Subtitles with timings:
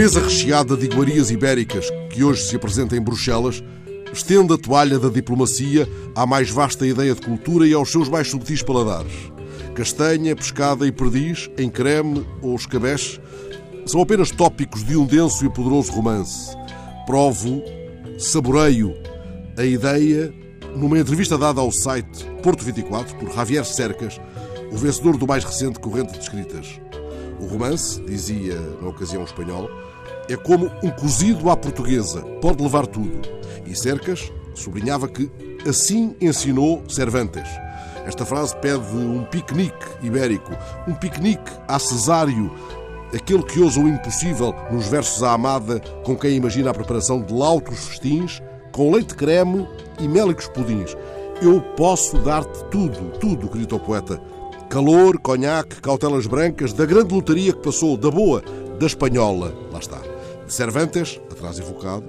[0.00, 3.62] mesa recheada de iguarias ibéricas que hoje se apresenta em Bruxelas
[4.10, 5.86] estende a toalha da diplomacia
[6.16, 9.12] à mais vasta ideia de cultura e aos seus mais subtis paladares.
[9.74, 13.20] Castanha, pescada e perdiz, em creme ou escabeche,
[13.84, 16.56] são apenas tópicos de um denso e poderoso romance.
[17.04, 17.62] Provo,
[18.18, 18.94] saboreio
[19.58, 20.32] a ideia
[20.76, 24.18] numa entrevista dada ao site Porto 24 por Javier Cercas,
[24.72, 26.80] o vencedor do mais recente corrente de escritas.
[27.40, 29.70] O romance, dizia na ocasião espanhol,
[30.28, 33.20] é como um cozido à portuguesa, pode levar tudo.
[33.66, 35.30] E Cercas sublinhava que
[35.66, 37.48] assim ensinou Cervantes.
[38.06, 40.52] Esta frase pede um piquenique ibérico,
[40.86, 42.50] um piquenique a Cesário,
[43.14, 47.32] aquele que ousa o impossível nos versos à amada, com quem imagina a preparação de
[47.32, 49.66] lautos festins, com leite creme
[49.98, 50.96] e mélicos pudins.
[51.42, 54.20] Eu posso dar-te tudo, tudo, grita o poeta.
[54.70, 58.40] Calor, conhaque, cautelas brancas, da grande lotaria que passou, da boa,
[58.78, 59.52] da espanhola.
[59.72, 59.98] Lá está.
[60.46, 62.04] De Cervantes, atrás evocado,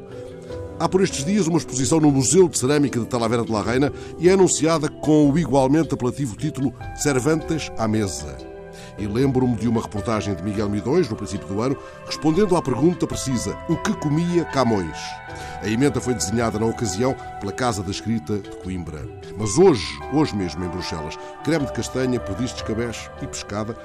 [0.79, 3.93] Há por estes dias uma exposição no Museu de Cerâmica de Talavera de la Reina
[4.17, 8.50] e é anunciada com o igualmente apelativo título Cervantes à Mesa.
[8.97, 13.07] E lembro-me de uma reportagem de Miguel Midões, no princípio do ano, respondendo à pergunta
[13.07, 14.97] precisa: o que comia Camões?
[15.61, 19.07] A emenda foi desenhada na ocasião pela Casa da Escrita de Coimbra.
[19.37, 23.77] Mas hoje, hoje mesmo em Bruxelas, creme de castanha, perdiz de escabeche e pescada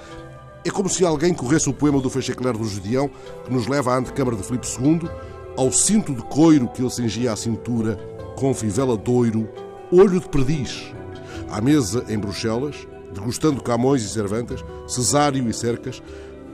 [0.67, 3.09] é como se alguém corresse o poema do Feixecler do Judião,
[3.45, 5.09] que nos leva à antecâmara de Filipe II,
[5.57, 7.95] ao cinto de coiro que ele cingia à cintura,
[8.35, 9.49] com fivela doiro,
[9.93, 10.93] olho de perdiz.
[11.53, 16.03] À mesa em Bruxelas, degustando Camões e Cervantes, Cesário e Cercas,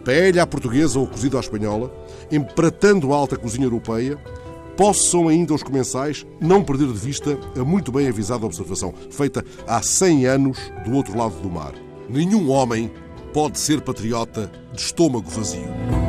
[0.05, 1.93] paella à portuguesa ou cozida à espanhola,
[2.31, 4.19] empratando a alta cozinha europeia,
[4.77, 9.83] possam ainda os comensais não perder de vista a muito bem avisada observação, feita há
[9.83, 11.73] 100 anos do outro lado do mar.
[12.09, 12.91] Nenhum homem
[13.33, 16.02] pode ser patriota de estômago vazio.